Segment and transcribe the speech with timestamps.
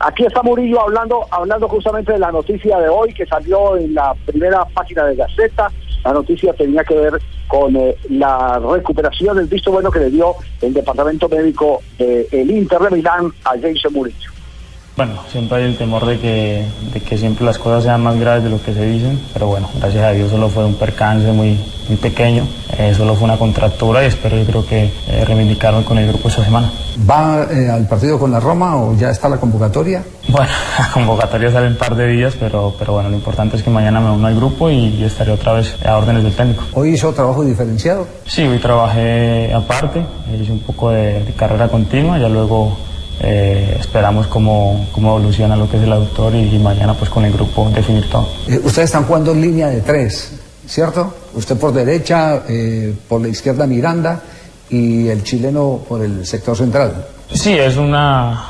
[0.00, 4.14] Aquí está Murillo hablando, hablando justamente de la noticia de hoy que salió en la
[4.26, 5.70] primera página de Gaceta.
[6.04, 10.34] La noticia tenía que ver con eh, la recuperación, el visto bueno que le dio
[10.60, 14.35] el departamento médico del Inter de Milán a Jason Murillo.
[14.96, 16.64] Bueno, siempre hay el temor de que,
[16.94, 19.68] de que siempre las cosas sean más graves de lo que se dicen, pero bueno,
[19.78, 22.46] gracias a Dios solo fue un percance muy, muy pequeño,
[22.78, 26.30] eh, solo fue una contractura y espero yo creo que eh, reivindicarme con el grupo
[26.30, 26.72] esta semana.
[27.08, 30.02] ¿Va eh, al partido con la Roma o ya está la convocatoria?
[30.28, 33.62] Bueno, la convocatoria sale en un par de días, pero, pero bueno, lo importante es
[33.62, 36.64] que mañana me uno al grupo y, y estaré otra vez a órdenes del técnico.
[36.72, 38.08] ¿Hoy hizo trabajo diferenciado?
[38.26, 40.04] Sí, hoy trabajé aparte,
[40.40, 42.76] hice un poco de, de carrera continua, ya luego
[43.20, 47.24] eh, esperamos cómo, cómo evoluciona lo que es el autor y, y mañana pues con
[47.24, 48.28] el grupo definir todo.
[48.48, 50.32] Eh, ustedes están jugando en línea de tres,
[50.66, 51.14] ¿cierto?
[51.34, 54.20] Usted por derecha, eh, por la izquierda Miranda
[54.68, 57.06] y el chileno por el sector central.
[57.32, 58.44] Sí, es una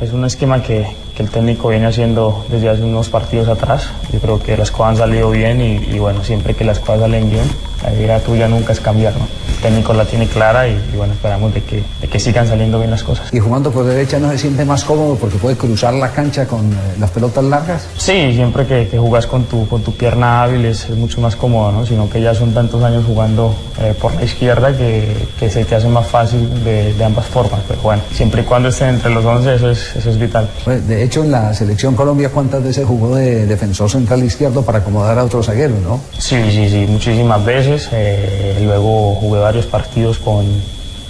[0.00, 3.88] es un esquema que, que el técnico viene haciendo desde hace unos partidos atrás.
[4.12, 7.00] Yo creo que las cosas han salido bien y, y bueno, siempre que las cosas
[7.00, 7.44] salen bien,
[7.82, 9.26] la idea tuya nunca es cambiar, ¿no?
[9.48, 12.78] El técnico la tiene clara y, y bueno, esperamos de que, de que sigan saliendo
[12.78, 13.32] bien las cosas.
[13.32, 16.72] Y jugando por derecha no se siente más cómodo porque puede cruzar la cancha con
[16.72, 17.86] eh, las pelotas largas.
[17.96, 21.36] Sí, siempre que, que jugas con tu, con tu pierna hábil es, es mucho más
[21.36, 21.86] cómodo, ¿no?
[21.86, 25.74] Sino que ya son tantos años jugando eh, por la izquierda que, que se te
[25.74, 27.60] hace más fácil de, de ambas formas.
[27.68, 30.48] Pero bueno, siempre y cuando estén entre los 11 eso es, eso es vital.
[30.64, 34.78] Pues, de hecho, en la selección Colombia, ¿cuántas veces jugó de defensor central izquierdo para
[34.78, 36.00] acomodar a otro zaguero, no?
[36.18, 37.69] Sí, sí, sí, muchísimas veces.
[37.92, 40.44] Eh, luego jugué varios partidos con,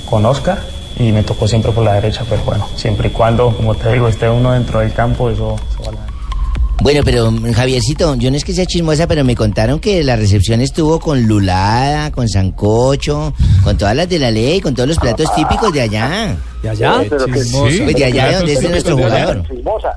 [0.08, 0.58] con Oscar
[0.98, 4.08] y me tocó siempre por la derecha, pero bueno, siempre y cuando, como te digo,
[4.08, 5.98] esté uno dentro del campo, eso, eso vale.
[6.82, 10.62] Bueno, pero Javiercito, yo no es que sea chismosa, pero me contaron que la recepción
[10.62, 15.32] estuvo con lulada, con sancocho, con todas las de la ley, con todos los platos
[15.34, 16.36] típicos de allá.
[16.62, 17.02] ¿De allá?
[17.08, 17.84] Pero que- Chismosa.
[17.84, 19.42] Pues de allá de donde es nuestro jugador.
[19.46, 19.92] Chismosa.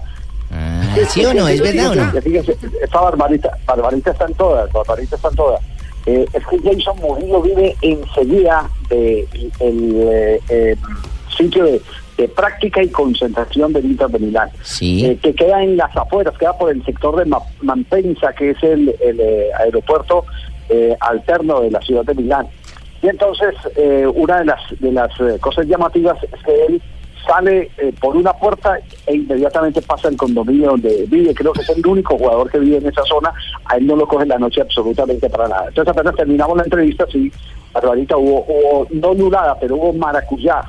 [0.52, 1.48] Ah, ¿Sí o no?
[1.48, 2.22] ¿Es verdad o no?
[2.22, 5.62] Fíjese, esta barbarita, barbarita están todas, barbarita están todas.
[6.06, 9.28] Eh, es que Jason Murillo vive enseguida del
[9.62, 10.76] eh, eh,
[11.38, 11.82] sitio de,
[12.18, 15.06] de práctica y concentración del Inter de Milán, Sí.
[15.06, 18.62] eh, que queda en las afueras, queda por el sector de Ma- Malpensa, que es
[18.64, 19.22] el, el,
[19.60, 20.26] aeropuerto
[21.02, 22.48] alterno de la ciudad de Milán.
[23.02, 26.82] Y entonces, eh, una de las, de las cosas llamativas es que él
[27.28, 31.34] sale eh, por una puerta e inmediatamente pasa al condominio donde vive.
[31.34, 33.32] Creo que es el único jugador que vive en esa zona.
[33.66, 35.66] A él no lo coge la noche absolutamente para nada.
[35.70, 37.32] Entonces, apenas terminamos la entrevista, sí,
[37.74, 40.62] Barbarita, hubo, hubo no nulada, pero hubo maracuyá.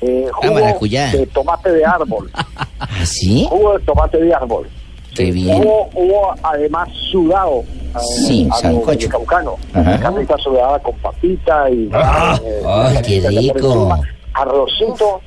[0.00, 1.10] Eh, jugo maracuyá.
[1.10, 2.30] de tomate de árbol.
[2.78, 3.46] ¿Ah, sí?
[3.50, 4.68] jugo de tomate de árbol.
[5.14, 5.62] Qué bien.
[5.62, 7.60] Hubo, hubo además sudado.
[7.94, 9.56] eh, Sí, a lo caucano.
[9.72, 11.88] Carnita sudada con papita y.
[11.92, 13.96] Ah, eh, ay, qué rico.
[14.34, 15.20] Arrocito.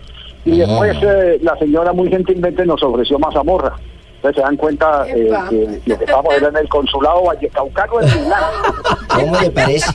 [0.45, 3.75] Y después eh, la señora muy gentilmente nos ofreció mazamorra.
[4.15, 8.23] Entonces se dan cuenta eh, que lo que estamos era en el consulado Vallecaucano en
[8.23, 8.43] Milán.
[9.07, 9.91] ¿Cómo le parece?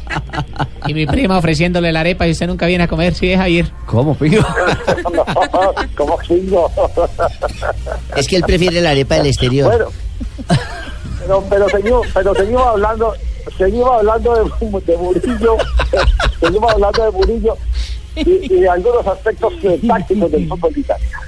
[0.87, 3.67] Y mi prima ofreciéndole la arepa y usted nunca viene a comer, sí, Javier.
[3.87, 4.43] ¿Cómo, pido?
[5.13, 5.25] No,
[5.95, 6.71] ¿Cómo chingo?
[8.17, 9.69] Es que él prefiere la arepa del exterior.
[9.69, 9.87] Bueno,
[11.21, 13.15] pero, pero, seguimos, pero seguimos hablando,
[13.59, 15.57] seguimos hablando de, de Murillo,
[16.41, 17.57] seguimos hablando de Murillo
[18.17, 19.53] y, y algunos aspectos
[19.87, 21.19] tácticos del fútbol italiano.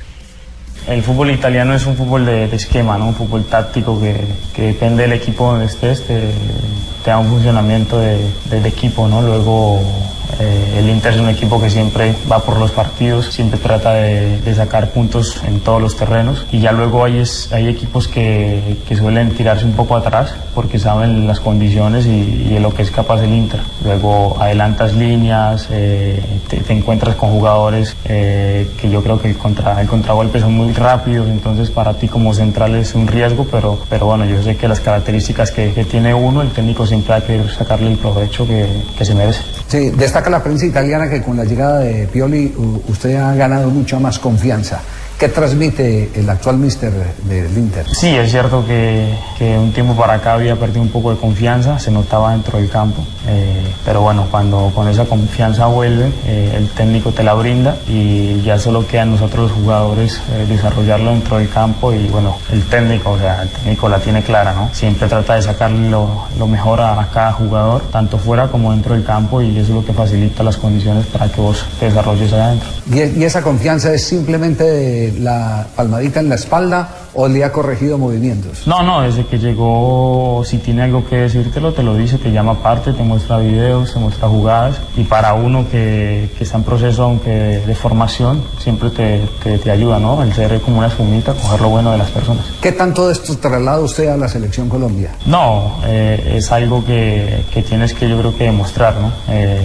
[0.88, 3.08] El fútbol italiano es un fútbol de, esquema, ¿no?
[3.08, 4.14] un fútbol táctico que,
[4.54, 6.20] que depende del equipo donde estés, te,
[7.04, 9.08] da un funcionamiento de- de equipo.
[9.08, 9.20] ¿no?
[9.22, 9.80] Luego
[10.40, 14.40] eh, el Inter es un equipo que siempre va por los partidos, siempre trata de,
[14.40, 18.76] de sacar puntos en todos los terrenos y ya luego hay, es- hay equipos que,
[18.88, 22.82] que suelen tirarse un poco atrás porque saben las condiciones y, y de lo que
[22.82, 23.60] es capaz el Inter.
[23.84, 29.36] Luego adelantas líneas, eh, te, te encuentras con jugadores eh, que yo creo que el,
[29.38, 33.78] contra, el contragolpe son muy rápidos, entonces para ti como central es un riesgo, pero,
[33.88, 37.16] pero bueno, yo sé que las características que, que tiene uno, el técnico siempre va
[37.16, 38.66] a querer sacarle el provecho que,
[38.96, 39.42] que se merece.
[39.68, 42.50] Sí, destaca la prensa italiana que con la llegada de Pioli
[42.88, 44.80] usted ha ganado mucha más confianza.
[45.18, 46.92] ¿Qué transmite el actual mister
[47.24, 47.86] del Inter?
[47.88, 51.78] Sí, es cierto que, que un tiempo para acá había perdido un poco de confianza,
[51.78, 53.02] se notaba dentro del campo.
[53.26, 58.42] Eh, pero bueno, cuando con esa confianza vuelve, eh, el técnico te la brinda y
[58.42, 62.62] ya solo queda a nosotros los jugadores eh, desarrollarlo dentro del campo y bueno, el
[62.64, 64.68] técnico, o sea, el técnico la tiene clara, ¿no?
[64.74, 68.94] Siempre trata de sacarle lo, lo mejor a, a cada jugador, tanto fuera como dentro
[68.94, 72.32] del campo y eso es lo que facilita las condiciones para que vos te desarrolles
[72.34, 72.68] allá adentro.
[72.92, 77.52] ¿Y, y esa confianza es simplemente de la palmadita en la espalda o le ha
[77.52, 78.66] corregido movimientos?
[78.66, 82.52] No, no, desde que llegó, si tiene algo que decírtelo, te lo dice, te llama
[82.52, 84.76] aparte, te muestra videos, te muestra jugadas.
[84.96, 89.70] Y para uno que, que está en proceso, aunque de, formación, siempre te, te, te
[89.70, 90.22] ayuda, ¿no?
[90.22, 92.44] El ser como una espumita, coger lo bueno de las personas.
[92.60, 95.10] ¿Qué tanto de esto traslada usted a la selección Colombia?
[95.26, 99.12] No, eh, es algo que, que, tienes que yo creo que demostrar, ¿no?
[99.28, 99.58] Eh,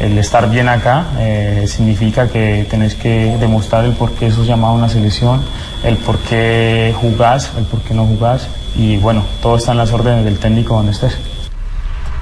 [0.00, 4.74] el estar bien acá eh, significa que tenés que demostrar el por qué sos llamado
[4.74, 5.42] a una selección,
[5.86, 9.92] el por qué jugás, el por qué no jugás y bueno, todo está en las
[9.92, 11.16] órdenes del técnico donde estés.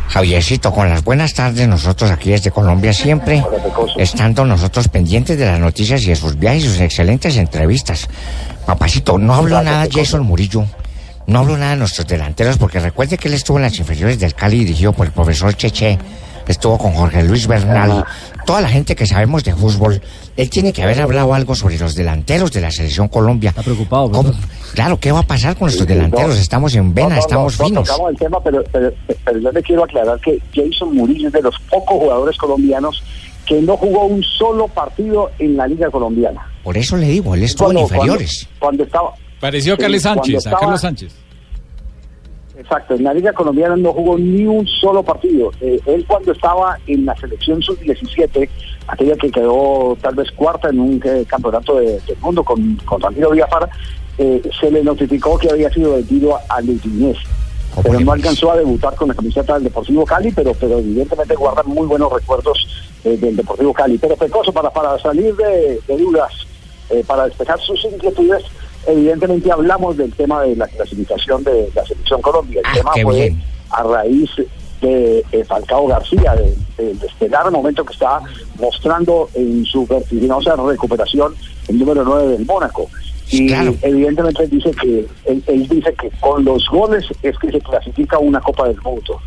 [0.09, 3.43] Javiercito, con las buenas tardes, nosotros aquí desde Colombia siempre,
[3.97, 8.07] estando nosotros pendientes de las noticias y de sus viajes y sus excelentes entrevistas.
[8.67, 10.67] Papacito, no hablo nada de Jason Murillo,
[11.27, 14.35] no hablo nada de nuestros delanteros, porque recuerde que él estuvo en las inferiores del
[14.35, 15.99] Cali dirigido por el profesor Cheche,
[16.53, 18.05] estuvo con Jorge Luis Bernal,
[18.47, 20.01] toda la gente que sabemos de fútbol.
[20.37, 23.51] Él tiene que haber hablado algo sobre los delanteros de la selección Colombia.
[23.51, 24.11] Está preocupado.
[24.75, 26.39] Claro, ¿qué va a pasar con nuestros delanteros?
[26.39, 28.01] Estamos en vena, no, estamos no, no finos.
[28.11, 28.93] el tema, pero, pero,
[29.25, 33.03] pero yo le quiero aclarar que Jason Murillo es de los pocos jugadores colombianos
[33.47, 36.51] que no jugó un solo partido en la Liga Colombiana.
[36.63, 38.47] Por eso le digo, él estuvo en inferiores.
[38.59, 39.15] Cuando, cuando estaba.
[39.41, 41.24] Pareció a Carlos Sánchez, a Carlos Sánchez.
[42.57, 45.51] Exacto, en la Liga Colombiana no jugó ni un solo partido.
[45.61, 48.49] Eh, él cuando estaba en la selección sub-17,
[48.87, 53.01] aquella que quedó tal vez cuarta en un eh, campeonato de- del mundo con, con
[53.01, 53.69] Ramiro Villafara,
[54.19, 57.21] eh, se le notificó que había sido vendido a- al Udinese.
[57.83, 61.65] Pero no alcanzó a debutar con la camiseta del Deportivo Cali, pero, pero evidentemente guarda
[61.65, 62.69] muy buenos recuerdos
[63.03, 63.99] del Deportivo Cali.
[63.99, 66.33] Pero Pecoso, para, para salir de, de dudas,
[67.09, 68.45] para despejar sus inquietudes,
[68.87, 72.61] evidentemente hablamos del tema de la clasificación de la selección Colombia.
[72.61, 73.43] El Ah, tema fue bien.
[73.71, 74.31] a raíz
[74.81, 78.21] de eh, Falcao García, de- del estelar momento que está
[78.61, 81.35] mostrando en su vertiginosa recuperación
[81.69, 82.89] el número 9 del Mónaco.
[83.31, 83.75] Y Claro.
[83.83, 88.19] evidentemente él dice que él, él dice que con los goles es que se clasifica
[88.19, 89.19] una Copa del Mundo.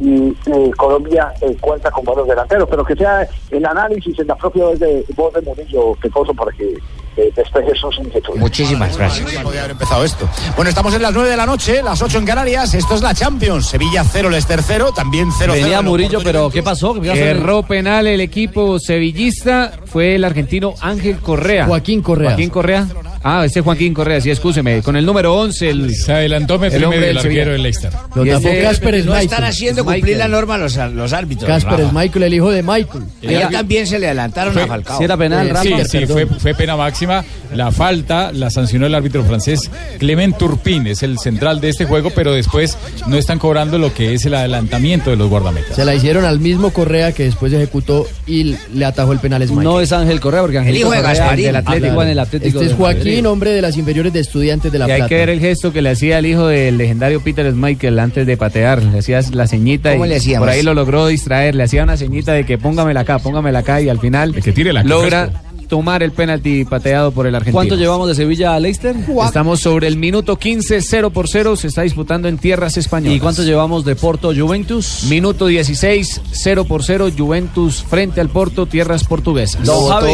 [0.00, 4.36] Y eh, Colombia eh, cuenta con buenos delanteros, pero que sea el análisis en la
[4.36, 6.74] propia voz de, voz de Murillo, Pecoso, para que
[7.16, 8.40] eh, despeje sus inquietudes.
[8.40, 9.42] Muchísimas gracias.
[9.42, 10.28] Podría haber empezado esto.
[10.54, 12.74] Bueno, estamos en las 9 de la noche, las 8 en Canarias.
[12.74, 13.66] Esto es la Champions.
[13.66, 16.94] Sevilla 0, Leicester 0, también 0 Venía Murillo, pero ¿qué pasó?
[16.94, 17.20] ¿Qué pasó?
[17.20, 21.66] Erró penal el equipo sevillista, fue el argentino Ángel Correa.
[21.66, 22.30] Joaquín Correa.
[22.30, 22.86] Joaquín Correa.
[23.22, 24.82] Ah, ese es Joaquín Correa, sí, escúcheme.
[24.82, 27.44] Con el número 11, el, Se adelantó el hombre del Sevilla.
[27.46, 27.90] del Leicester.
[28.14, 31.48] Lo Y tapó Casper No están haciendo cumplir la norma los, los árbitros.
[31.48, 31.88] Casper Rafa.
[31.88, 33.04] Schmeichel, el hijo de Michael.
[33.26, 34.98] Allá también se le adelantaron a Falcao.
[34.98, 35.84] Si era penal, Sí, Rafa.
[35.86, 37.24] sí, fue, fue pena máxima.
[37.54, 42.10] La falta la sancionó el árbitro francés Clement Turpin, es el central de este juego,
[42.14, 42.76] pero después
[43.06, 45.74] no están cobrando lo que es el adelantamiento de los guardametas.
[45.76, 49.64] Se la hicieron al mismo Correa que después ejecutó y le atajó el penal Schmeichel.
[49.64, 51.46] No es Ángel Correa, porque Ángel hijo de Correa Gasparín.
[51.46, 52.02] del Atlético Claro.
[52.02, 52.60] en el Atlético.
[52.60, 55.14] Este es de Joaquín, hombre de las inferiores de estudiantes de La Y hay que
[55.14, 58.82] ver el gesto que le hacía al hijo del legendario Peter Schmeichel antes de patear.
[58.82, 60.46] Le hacía la ceñita ¿Cómo y le hacíamos?
[60.46, 61.54] por ahí lo logró distraer.
[61.54, 64.52] Le hacía una ceñita de que póngamela acá, póngamela acá y al final De que
[64.52, 65.30] tire la logra
[65.66, 67.56] tomar el penalti pateado por el argentino.
[67.56, 68.94] ¿Cuánto llevamos de Sevilla a Leicester?
[69.24, 71.56] Estamos sobre el minuto 15, 0 por 0.
[71.56, 73.16] Se está disputando en tierras españolas.
[73.16, 75.04] ¿Y cuánto llevamos de Porto Juventus?
[75.08, 77.10] Minuto 16, 0 por 0.
[77.16, 79.64] Juventus frente al Porto, tierras portuguesas.
[79.64, 80.12] Don Javi.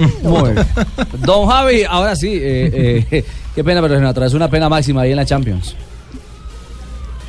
[0.00, 0.30] Joaquín.
[0.30, 0.66] Muy bien.
[1.24, 5.02] Don Javi, ahora sí, eh, eh, qué pena, pero se nos atravesó una pena máxima
[5.02, 5.76] ahí en la Champions.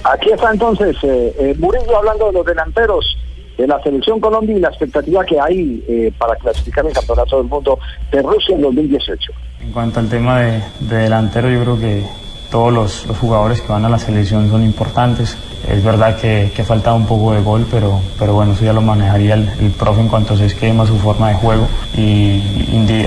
[0.03, 3.17] Aquí está entonces eh, eh, Murillo hablando de los delanteros
[3.57, 7.47] de la selección Colombia y la expectativa que hay eh, para clasificar el campeonato del
[7.47, 7.77] mundo
[8.11, 9.31] de Rusia en 2018.
[9.61, 12.03] En cuanto al tema de, de delantero, yo creo que
[12.49, 15.37] todos los, los jugadores que van a la selección son importantes.
[15.67, 18.81] Es verdad que, que falta un poco de gol, pero, pero bueno, eso ya lo
[18.81, 21.67] manejaría el, el profe en cuanto a su esquema, su forma de juego.
[21.95, 22.41] Y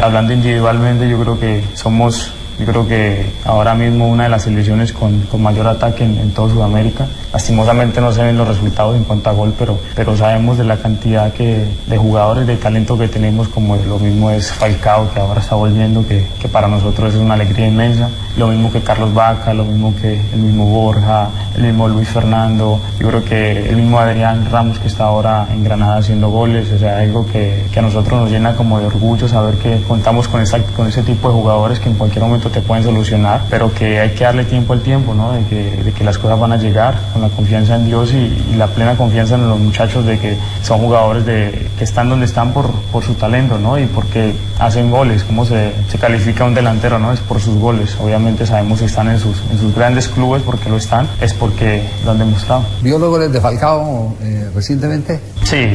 [0.01, 4.93] hablando individualmente, yo creo que somos, yo creo que ahora mismo una de las selecciones
[4.93, 7.07] con, mayor ataque en, en toda Sudamérica.
[7.33, 10.77] Lastimosamente no se ven los resultados en cuanto a gol, pero, pero sabemos de la
[10.77, 15.41] cantidad que, de jugadores, de talento que tenemos, como lo mismo es Falcao, que ahora
[15.41, 18.09] está volviendo, que, que para nosotros es una alegría inmensa.
[18.37, 22.81] Lo mismo que Carlos Vaca, lo mismo que el mismo Borja, el mismo Luis Fernando.
[22.99, 26.71] Yo creo que el mismo Adrián Ramos, que está ahora en Granada haciendo goles.
[26.73, 30.29] O sea, algo que, que a nosotros nos llena como de orgullo saber que contamos
[30.29, 33.73] con, esa, con ese tipo de jugadores que en cualquier momento te pueden solucionar, pero
[33.73, 35.33] que hay que darle tiempo al tiempo, ¿no?
[35.33, 38.17] De que, de que las cosas van a llegar con la confianza en Dios y,
[38.53, 42.27] y la plena confianza en los muchachos de que son jugadores de, que están donde
[42.27, 43.79] están por, por su talento, ¿no?
[43.79, 47.13] Y porque hacen goles, cómo se, se califica un delantero, ¿no?
[47.13, 47.97] Es por sus goles.
[48.01, 51.83] Obviamente sabemos que están en sus, en sus grandes clubes porque lo están, es porque
[52.05, 52.65] lo han demostrado.
[52.83, 55.21] ¿Vio los goles de Falcao eh, recientemente?
[55.43, 55.67] Sí,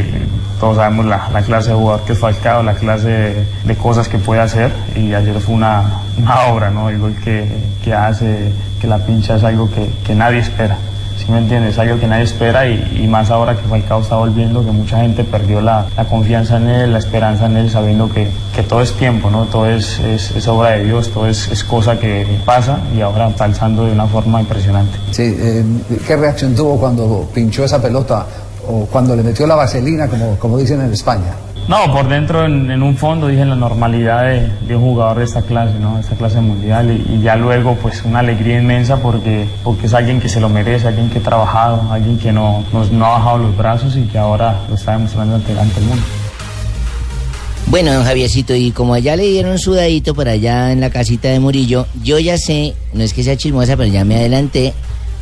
[0.59, 4.07] todos sabemos la, la clase de jugador que es Falcao, la clase de, de cosas
[4.07, 6.89] que puede hacer y ayer fue una, una obra, ¿no?
[6.89, 7.47] El gol que,
[7.83, 10.77] que hace, que la pincha es algo que, que nadie espera.
[11.17, 11.73] ¿Sí me entiendes?
[11.73, 15.01] Es algo que nadie espera y, y más ahora que Falcao está volviendo, que mucha
[15.01, 18.81] gente perdió la, la confianza en él, la esperanza en él, sabiendo que, que todo
[18.81, 19.43] es tiempo, ¿no?
[19.43, 23.27] Todo es, es, es obra de Dios, todo es, es cosa que pasa y ahora
[23.27, 24.97] está alzando de una forma impresionante.
[25.11, 25.65] Sí, eh,
[26.07, 28.25] ¿qué reacción tuvo cuando pinchó esa pelota
[28.69, 31.33] o cuando le metió la vaselina, como, como dicen en España?
[31.67, 35.25] No, por dentro, en, en un fondo, dije la normalidad de, de un jugador de
[35.25, 35.95] esta clase, ¿no?
[35.95, 36.89] De esta clase mundial.
[36.89, 40.49] Y, y ya luego, pues, una alegría inmensa porque, porque es alguien que se lo
[40.49, 44.01] merece, alguien que ha trabajado, alguien que no, nos- no ha bajado los brazos y
[44.07, 46.03] que ahora lo está demostrando ante, ante el mundo.
[47.67, 51.39] Bueno, don Javiercito, y como allá le dieron sudadito por allá en la casita de
[51.39, 54.73] Murillo, yo ya sé, no es que sea chismosa, pero ya me adelanté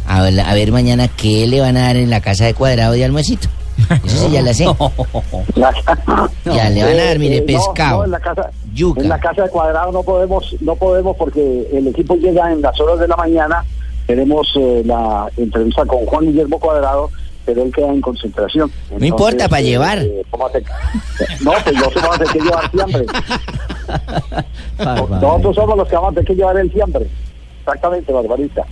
[0.08, 2.94] a, ver- a ver mañana qué le van a dar en la casa de cuadrado
[2.94, 3.48] de almuercito.
[4.06, 4.66] Eso sí, ya la sé.
[6.46, 7.98] Ya le van a dar, mire, Eh, no, pescado.
[8.00, 9.02] no, en la casa, yuca.
[9.02, 12.80] en la casa de cuadrado no podemos, no podemos porque el equipo llega en las
[12.80, 13.64] horas de la mañana.
[14.08, 17.10] Tenemos eh, la entrevista con Juan Guillermo Cuadrado,
[17.46, 18.72] pero él queda en concentración.
[18.98, 20.00] No importa, para llevar.
[20.32, 20.64] ¿cómo hace-
[21.42, 23.06] no, pues no se vamos a tener que llevar siempre.
[25.22, 27.08] Nosotros somos los que vamos a tener que llevar el siempre.
[27.60, 28.64] Exactamente, Barbarita.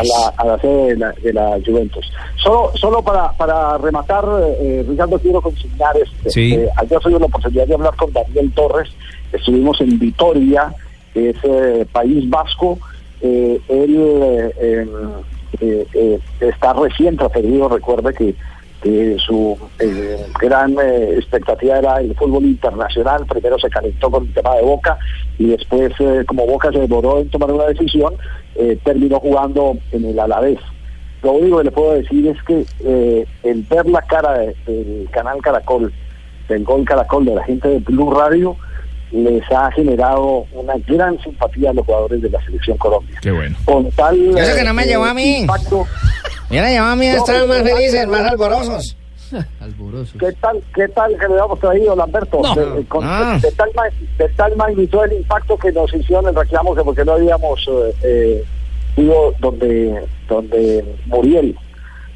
[0.00, 2.10] A la, a la sede de la, de la Juventus.
[2.36, 4.24] Solo, solo para, para rematar,
[4.60, 6.30] eh, Ricardo, quiero consignar este.
[6.30, 6.54] Sí.
[6.54, 8.88] eh, ayer tuve la oportunidad de hablar con Daniel Torres.
[9.32, 10.74] Estuvimos en Vitoria,
[11.12, 12.78] que es eh, País Vasco.
[13.20, 14.52] Eh, él
[15.60, 17.68] eh, está recién transferido.
[17.68, 18.34] Recuerde que,
[18.82, 23.26] que su eh, gran eh, expectativa era el fútbol internacional.
[23.26, 24.98] Primero se calentó con el tema de Boca
[25.38, 28.14] y después, eh, como Boca se demoró en tomar una decisión,
[28.56, 30.58] eh, terminó jugando en el Alavés.
[31.22, 35.08] Lo único que le puedo decir es que eh, el ver la cara de- del
[35.10, 35.92] canal Caracol,
[36.48, 38.56] del gol Caracol, de la gente de Blue Radio,
[39.12, 43.18] les ha generado una gran simpatía a los jugadores de la selección Colombia.
[43.20, 43.56] Qué bueno.
[43.64, 45.40] Con tal Eso que no me eh, llevó a mí.
[45.40, 45.84] impacto,
[46.50, 48.96] Mira, llevó a mí a estar más felices, más alborosos.
[50.18, 52.40] ¿Qué tal, qué tal que le habíamos traído, Lamberto?
[52.42, 52.54] No.
[52.74, 53.38] de, con- Ah.
[53.40, 53.70] de tal,
[54.18, 57.94] de tal magnitud el impacto que nos hicieron el reclamo que porque no habíamos eh,
[58.02, 58.44] eh,
[58.96, 61.56] ido donde, donde Muriel.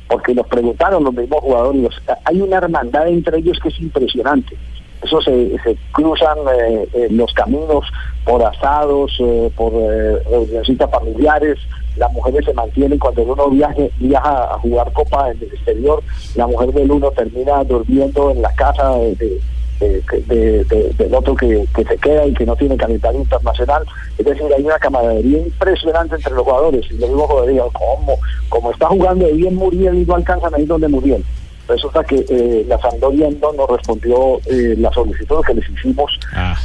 [0.09, 1.93] Porque nos preguntaron los mismos jugadores.
[2.25, 4.57] hay una hermandad entre ellos que es impresionante.
[5.05, 5.51] Eso se,
[5.93, 7.85] cruzan eh, eh, los caminos
[8.25, 11.59] por asados, eh, por eh, reunioncitas familiares.
[11.97, 16.03] Las mujeres se mantienen cuando uno viaje, viaja a jugar copa en el exterior.
[16.35, 19.41] La mujer del uno termina durmiendo en la casa de, de-
[19.81, 23.83] de- de- de- del otro que, que se queda y que no tiene calendario internacional.
[24.17, 26.87] Es decir, hay una camaradería impresionante entre los jugadores.
[26.91, 26.95] Y
[27.27, 28.17] jugadores digan, ¿cómo?
[28.49, 31.25] Como está jugando bien Muriel y no alcanzan a ir donde Muriel.
[31.67, 36.19] Resulta que eh, la Sampdoria no nos respondió eh, la solicitud que les hicimos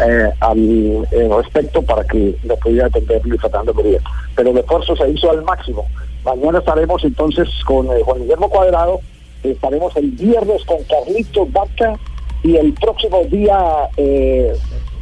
[0.06, 4.02] eh, al respecto para que nos pudiera atender Luis Fernando Muriel.
[4.36, 5.86] Pero el esfuerzo se hizo al máximo.
[6.26, 9.00] Mañana estaremos entonces con Juan Guillermo Cuadrado,
[9.44, 11.98] estaremos el viernes con Carlitos Vaca
[12.44, 14.54] y el próximo día eh,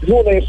[0.01, 0.45] lunes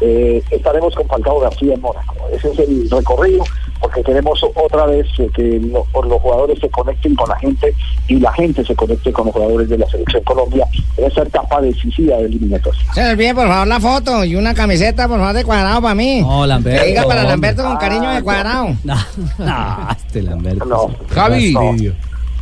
[0.00, 2.14] eh, estaremos con Falcao García en Mónaco.
[2.32, 3.44] Ese es el recorrido,
[3.80, 7.74] porque queremos otra vez que lo- los jugadores se conecten con la gente
[8.08, 10.66] y la gente se conecte con los jugadores de la Selección Colombia
[10.96, 12.80] en esa etapa decisiva de eliminatoria.
[12.94, 15.94] Se me olvide, por favor, la foto y una camiseta, por favor, de cuadrado para
[15.94, 16.20] mí.
[16.22, 16.82] No, Lamberto.
[16.82, 17.24] Que diga para.
[17.24, 18.68] Lamberto con cariño de cuadrado.
[19.38, 20.64] No, este Lamberto.
[20.64, 20.90] No.
[21.14, 21.52] Javi.
[21.52, 21.74] No.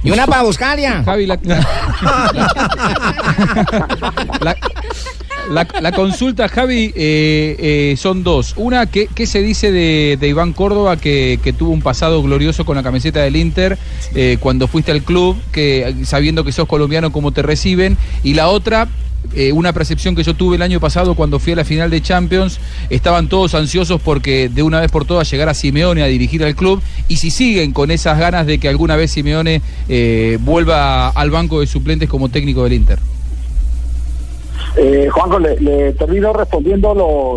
[0.05, 1.03] Y una para Buscalia.
[1.05, 1.37] Javi, la,
[4.41, 4.57] la,
[5.51, 8.55] la- consulta, Javi, eh, eh, son dos.
[8.57, 13.21] Una, ¿qué, se dice de, Iván Córdoba, que, tuvo un pasado glorioso con la camiseta
[13.21, 13.79] del Inter
[14.15, 17.97] eh, cuando fuiste al club, que sabiendo que sos colombiano, cómo te reciben?
[18.23, 18.89] Y la otra,
[19.35, 22.01] eh, una percepción que yo tuve el año pasado cuando fui a la final de
[22.01, 22.59] Champions,
[22.91, 26.83] estaban todos ansiosos porque de una vez por todas llegara Simeone a dirigir al club
[27.09, 29.63] y si siguen con esas ganas de que alguna vez Simeone
[30.41, 32.99] vuelva al banco de suplentes como técnico del Inter.
[34.77, 36.95] Eh, Juanjo, le, le termino respondiendo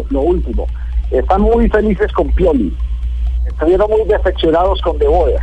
[0.10, 0.68] lo, último.
[1.12, 2.76] Están muy felices con Pioli.
[3.46, 5.40] Estuvieron muy decepcionados con De Boer.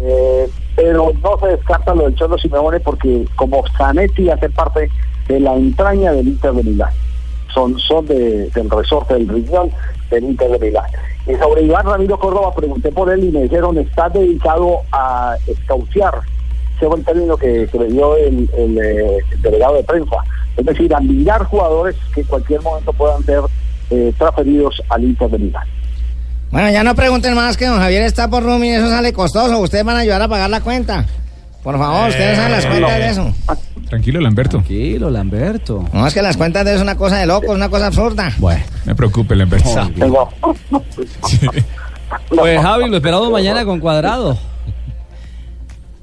[0.00, 4.90] Eh, pero no se descarta lo del Cholo Simeone porque como Zanetti hace parte
[5.28, 6.90] de la entraña del Inter de Milán.
[7.54, 9.70] son, son de, del resorte del riñón
[10.10, 10.86] del Inter de Milán.
[11.26, 16.20] Y sobre Iván Ramiro Córdoba pregunté por él y me dijeron está dedicado a escauciar,
[16.76, 20.16] ese fue el término que, que me dio eh, el delegado de prensa,
[20.56, 23.40] es decir, a mirar jugadores que en cualquier momento puedan ser
[23.90, 25.66] eh, transferidos al Inter de Milán.
[26.50, 29.58] Bueno, ya no pregunten más que don Javier está por room y eso sale costoso.
[29.58, 31.04] Ustedes van a ayudar a pagar la cuenta.
[31.64, 33.34] Por favor, ustedes saben las cuentas de eso.
[33.88, 34.58] Tranquilo, Lamberto.
[34.58, 35.84] Tranquilo, Lamberto.
[35.92, 37.86] No, es que las cuentas de eso es una cosa de loco, es una cosa
[37.86, 38.30] absurda.
[38.38, 39.68] Bueno, no me preocupe, Lamberto.
[39.98, 40.28] Tengo-
[42.28, 44.38] Pues Javi, lo esperamos mañana con cuadrado.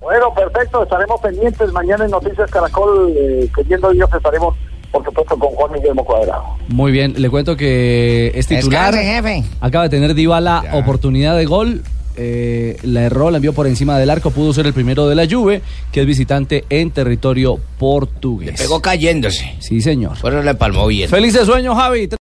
[0.01, 4.55] Bueno, perfecto, estaremos pendientes mañana en Noticias Caracol, eh, queriendo Dios estaremos,
[4.91, 6.43] por supuesto, con Juan Guillermo Cuadrado.
[6.69, 8.95] Muy bien, le cuento que es titular.
[9.61, 11.83] Acaba de tener Dybala oportunidad de gol.
[12.17, 14.31] eh, la erró, la envió por encima del arco.
[14.31, 18.59] Pudo ser el primero de la Juve, que es visitante en territorio portugués.
[18.59, 19.55] Pegó cayéndose.
[19.59, 20.17] Sí, señor.
[20.21, 21.09] Pero le palmó bien.
[21.09, 22.09] Felices sueños, Javi.